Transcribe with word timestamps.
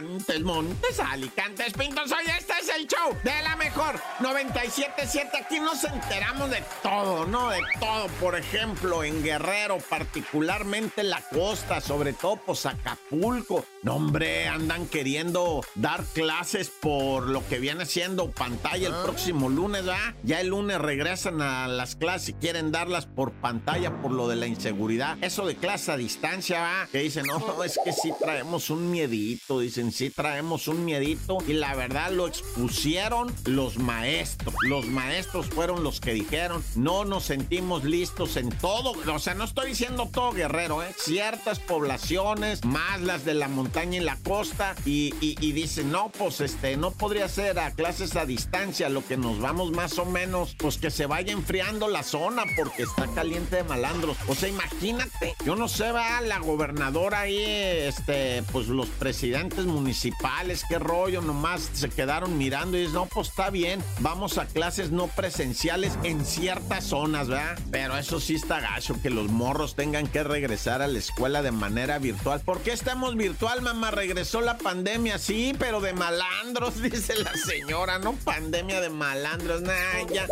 Montes, 0.00 0.42
Montes, 0.42 1.00
Alicantes, 1.00 1.74
Pintos. 1.74 2.10
Oye, 2.12 2.32
este 2.38 2.54
es 2.61 2.61
el 2.76 2.86
show 2.86 3.16
de 3.22 3.42
la 3.42 3.56
mejor 3.56 4.00
97.7. 4.20 5.30
Aquí 5.44 5.60
nos 5.60 5.84
enteramos 5.84 6.50
de 6.50 6.62
todo, 6.82 7.26
¿no? 7.26 7.50
De 7.50 7.60
todo. 7.78 8.06
Por 8.20 8.36
ejemplo, 8.36 9.04
en 9.04 9.22
Guerrero, 9.22 9.78
particularmente 9.78 11.02
la 11.02 11.20
costa, 11.20 11.80
sobre 11.80 12.12
todo 12.12 12.36
pues 12.36 12.66
Acapulco. 12.66 13.64
No, 13.82 13.96
hombre, 13.96 14.48
andan 14.48 14.86
queriendo 14.86 15.64
dar 15.74 16.04
clases 16.14 16.70
por 16.70 17.28
lo 17.28 17.46
que 17.46 17.58
viene 17.58 17.84
siendo 17.84 18.30
pantalla 18.30 18.88
el 18.88 18.94
ah. 18.94 19.02
próximo 19.02 19.48
lunes, 19.48 19.84
¿verdad? 19.84 20.14
Ya 20.22 20.40
el 20.40 20.48
lunes 20.48 20.78
regresan 20.78 21.42
a 21.42 21.68
las 21.68 21.96
clases 21.96 22.30
y 22.30 22.32
quieren 22.34 22.72
darlas 22.72 23.06
por 23.06 23.32
pantalla 23.32 24.00
por 24.00 24.12
lo 24.12 24.28
de 24.28 24.36
la 24.36 24.46
inseguridad. 24.46 25.18
Eso 25.20 25.46
de 25.46 25.56
clase 25.56 25.92
a 25.92 25.96
distancia, 25.96 26.60
¿va? 26.60 26.88
Que 26.90 26.98
dicen, 26.98 27.26
no, 27.26 27.64
es 27.64 27.78
que 27.84 27.92
sí 27.92 28.12
traemos 28.18 28.70
un 28.70 28.90
miedito. 28.90 29.60
Dicen, 29.60 29.92
sí 29.92 30.10
traemos 30.10 30.68
un 30.68 30.84
miedito. 30.84 31.38
Y 31.46 31.54
la 31.54 31.74
verdad 31.74 32.10
lo 32.12 32.26
expusieron 32.62 33.34
los 33.46 33.76
maestros. 33.76 34.54
Los 34.68 34.86
maestros 34.86 35.46
fueron 35.46 35.82
los 35.82 36.00
que 36.00 36.12
dijeron, 36.12 36.62
no 36.76 37.04
nos 37.04 37.24
sentimos 37.24 37.82
listos 37.82 38.36
en 38.36 38.50
todo. 38.50 38.92
O 39.12 39.18
sea, 39.18 39.34
no 39.34 39.42
estoy 39.42 39.70
diciendo 39.70 40.08
todo 40.12 40.30
guerrero, 40.30 40.80
¿eh? 40.80 40.94
Ciertas 40.96 41.58
poblaciones, 41.58 42.64
más 42.64 43.00
las 43.00 43.24
de 43.24 43.34
la 43.34 43.48
montaña 43.48 43.98
y 43.98 44.04
la 44.04 44.16
costa. 44.16 44.76
Y, 44.84 45.12
y, 45.20 45.52
dicen, 45.52 45.90
no, 45.90 46.10
pues 46.16 46.40
este, 46.40 46.76
no 46.76 46.92
podría 46.92 47.28
ser 47.28 47.58
a 47.58 47.72
clases 47.72 48.14
a 48.14 48.26
distancia. 48.26 48.88
Lo 48.88 49.04
que 49.04 49.16
nos 49.16 49.40
vamos 49.40 49.72
más 49.72 49.98
o 49.98 50.04
menos, 50.04 50.54
pues 50.56 50.78
que 50.78 50.92
se 50.92 51.06
vaya 51.06 51.32
enfriando 51.32 51.88
la 51.88 52.04
zona 52.04 52.44
porque 52.56 52.84
está 52.84 53.08
caliente 53.08 53.56
de 53.56 53.64
malandros. 53.64 54.16
O 54.28 54.36
sea, 54.36 54.48
imagínate, 54.48 55.34
yo 55.44 55.56
no 55.56 55.66
sé, 55.66 55.90
va 55.90 56.20
la 56.20 56.38
gobernadora 56.38 57.22
ahí, 57.22 57.42
este, 57.44 58.44
pues 58.52 58.68
los 58.68 58.86
presidentes 58.88 59.66
municipales, 59.66 60.64
qué 60.68 60.78
rollo, 60.78 61.22
nomás 61.22 61.68
se 61.72 61.88
quedaron 61.88 62.38
mirando 62.38 62.51
y 62.52 62.76
dicen, 62.76 62.92
no, 62.92 63.06
pues 63.06 63.28
está 63.28 63.48
bien, 63.48 63.82
vamos 64.00 64.36
a 64.36 64.44
clases 64.44 64.90
no 64.90 65.06
presenciales 65.06 65.98
en 66.02 66.24
ciertas 66.24 66.84
zonas, 66.84 67.28
¿verdad? 67.28 67.58
Pero 67.70 67.96
eso 67.96 68.20
sí 68.20 68.34
está 68.34 68.60
gacho, 68.60 69.00
que 69.00 69.08
los 69.08 69.30
morros 69.30 69.74
tengan 69.74 70.06
que 70.06 70.22
regresar 70.22 70.82
a 70.82 70.86
la 70.86 70.98
escuela 70.98 71.40
de 71.40 71.50
manera 71.50 71.98
virtual. 71.98 72.40
¿Por 72.40 72.60
qué 72.60 72.72
estamos 72.72 73.16
virtual, 73.16 73.62
mamá? 73.62 73.90
Regresó 73.90 74.42
la 74.42 74.58
pandemia, 74.58 75.18
sí, 75.18 75.54
pero 75.58 75.80
de 75.80 75.94
malandros, 75.94 76.82
dice 76.82 77.16
la 77.16 77.32
señora, 77.34 77.98
¿no? 77.98 78.12
Pandemia 78.16 78.82
de 78.82 78.90
malandros, 78.90 79.62
nah, 79.62 80.06
ya. 80.12 80.26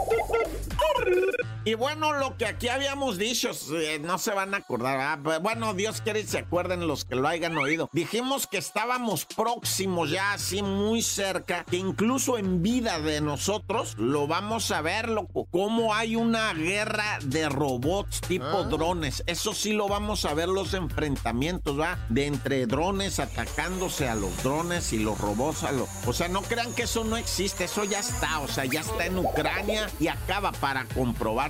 Y 1.62 1.74
bueno, 1.74 2.14
lo 2.14 2.38
que 2.38 2.46
aquí 2.46 2.68
habíamos 2.68 3.18
dicho, 3.18 3.50
eh, 3.74 3.98
no 3.98 4.16
se 4.16 4.32
van 4.32 4.54
a 4.54 4.58
acordar, 4.58 5.20
Bueno, 5.42 5.74
Dios 5.74 6.00
quiere 6.00 6.22
que 6.22 6.28
se 6.28 6.38
acuerden 6.38 6.86
los 6.86 7.04
que 7.04 7.16
lo 7.16 7.28
hayan 7.28 7.56
oído. 7.58 7.90
Dijimos 7.92 8.46
que 8.46 8.56
estábamos 8.56 9.26
próximos 9.26 10.10
ya 10.10 10.32
así 10.32 10.62
muy 10.62 11.02
cerca, 11.02 11.64
que 11.64 11.76
incluso 11.76 12.38
en 12.38 12.62
vida 12.62 12.98
de 12.98 13.20
nosotros 13.20 13.94
lo 13.98 14.26
vamos 14.26 14.70
a 14.70 14.80
ver, 14.80 15.10
loco. 15.10 15.48
Cómo 15.50 15.94
hay 15.94 16.16
una 16.16 16.54
guerra 16.54 17.18
de 17.22 17.50
robots 17.50 18.22
tipo 18.22 18.46
ah. 18.46 18.62
drones. 18.64 19.22
Eso 19.26 19.52
sí 19.52 19.72
lo 19.74 19.86
vamos 19.86 20.24
a 20.24 20.32
ver 20.32 20.48
los 20.48 20.72
enfrentamientos, 20.72 21.78
¿va? 21.78 21.98
De 22.08 22.24
entre 22.24 22.66
drones 22.66 23.20
atacándose 23.20 24.08
a 24.08 24.14
los 24.14 24.42
drones 24.42 24.94
y 24.94 24.98
los 24.98 25.18
robots 25.18 25.64
a 25.64 25.72
los... 25.72 25.90
O 26.06 26.14
sea, 26.14 26.28
no 26.28 26.40
crean 26.40 26.72
que 26.74 26.84
eso 26.84 27.04
no 27.04 27.18
existe, 27.18 27.64
eso 27.64 27.84
ya 27.84 27.98
está, 27.98 28.38
o 28.38 28.48
sea, 28.48 28.64
ya 28.64 28.80
está 28.80 29.04
en 29.04 29.18
Ucrania 29.18 29.90
y 30.00 30.08
acaba 30.08 30.52
para 30.52 30.86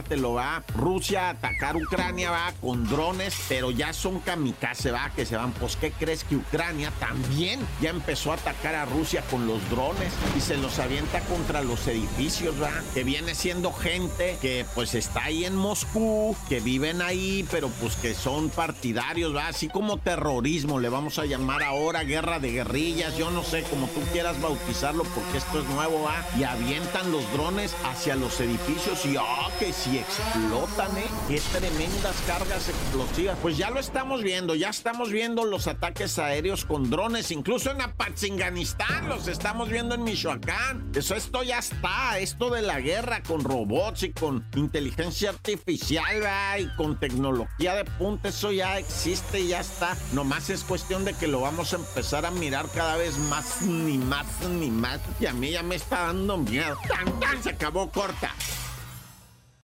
comprobártelo, 0.00 0.34
va. 0.34 0.62
Rusia 0.76 1.28
a 1.28 1.30
atacar 1.30 1.76
Ucrania, 1.76 2.30
va, 2.30 2.52
con 2.60 2.88
drones, 2.88 3.34
pero 3.48 3.70
ya 3.70 3.92
son 3.92 4.20
kamikaze, 4.20 4.90
va, 4.90 5.10
que 5.14 5.26
se 5.26 5.36
van. 5.36 5.52
Pues, 5.52 5.76
¿qué 5.76 5.92
crees 5.92 6.24
que 6.24 6.36
Ucrania 6.36 6.92
también 6.98 7.60
ya 7.80 7.90
empezó 7.90 8.32
a 8.32 8.34
atacar 8.34 8.74
a 8.74 8.84
Rusia 8.84 9.22
con 9.30 9.46
los 9.46 9.68
drones 9.70 10.12
y 10.36 10.40
se 10.40 10.56
los 10.56 10.78
avienta 10.78 11.20
contra 11.20 11.62
los 11.62 11.86
edificios, 11.86 12.60
va? 12.60 12.72
Que 12.94 13.04
viene 13.04 13.34
siendo 13.34 13.72
gente 13.72 14.38
que 14.40 14.64
pues 14.74 14.94
está 14.94 15.24
ahí 15.24 15.44
en 15.44 15.56
Moscú, 15.56 16.36
que 16.48 16.60
viven 16.60 17.02
ahí, 17.02 17.46
pero 17.50 17.68
pues 17.80 17.96
que 17.96 18.14
son 18.14 18.50
partidarios, 18.50 19.34
va, 19.34 19.48
así 19.48 19.68
como 19.68 19.98
terrorismo, 19.98 20.80
le 20.80 20.88
vamos 20.88 21.18
a 21.18 21.26
llamar 21.26 21.62
ahora 21.62 22.02
guerra 22.04 22.38
de 22.38 22.52
guerrillas, 22.52 23.16
yo 23.16 23.30
no 23.30 23.42
sé, 23.42 23.62
como 23.64 23.86
tú 23.88 24.00
quieras 24.12 24.40
bautizarlo, 24.40 25.04
porque 25.04 25.38
esto 25.38 25.60
es 25.60 25.68
nuevo, 25.68 26.02
va, 26.02 26.24
y 26.38 26.44
avientan 26.44 27.12
los 27.12 27.30
drones 27.32 27.74
hacia 27.84 28.16
los 28.16 28.40
edificios 28.40 29.04
y 29.04 29.16
ah, 29.16 29.48
que 29.58 29.72
si 29.90 29.98
explotan, 29.98 30.96
eh, 30.96 31.06
qué 31.28 31.40
tremendas 31.52 32.16
cargas 32.26 32.68
explosivas. 32.68 33.36
Pues 33.42 33.56
ya 33.56 33.70
lo 33.70 33.80
estamos 33.80 34.22
viendo, 34.22 34.54
ya 34.54 34.68
estamos 34.68 35.10
viendo 35.10 35.44
los 35.44 35.66
ataques 35.66 36.18
aéreos 36.18 36.64
con 36.64 36.90
drones, 36.90 37.30
incluso 37.30 37.70
en 37.70 37.80
Apatzinganistán 37.80 39.08
los 39.08 39.26
estamos 39.26 39.68
viendo 39.68 39.94
en 39.94 40.04
Michoacán. 40.04 40.92
Eso 40.94 41.14
esto 41.14 41.42
ya 41.42 41.58
está, 41.58 42.18
esto 42.18 42.50
de 42.50 42.62
la 42.62 42.80
guerra 42.80 43.22
con 43.22 43.42
robots 43.42 44.04
y 44.04 44.12
con 44.12 44.46
inteligencia 44.54 45.30
artificial, 45.30 46.22
va, 46.22 46.58
y 46.58 46.68
con 46.76 46.98
tecnología 46.98 47.74
de 47.74 47.84
punta, 47.84 48.28
eso 48.28 48.52
ya 48.52 48.78
existe, 48.78 49.46
ya 49.46 49.60
está. 49.60 49.96
Nomás 50.12 50.50
es 50.50 50.62
cuestión 50.62 51.04
de 51.04 51.14
que 51.14 51.26
lo 51.26 51.40
vamos 51.40 51.72
a 51.72 51.76
empezar 51.76 52.26
a 52.26 52.30
mirar 52.30 52.66
cada 52.74 52.96
vez 52.96 53.18
más, 53.18 53.62
ni 53.62 53.98
más, 53.98 54.26
ni 54.48 54.70
más. 54.70 55.00
Y 55.18 55.26
a 55.26 55.32
mí 55.32 55.50
ya 55.50 55.62
me 55.62 55.74
está 55.74 56.06
dando 56.06 56.36
miedo. 56.36 56.76
¡Tan, 56.88 57.18
tan! 57.18 57.42
Se 57.42 57.50
acabó 57.50 57.90
corta. 57.90 58.34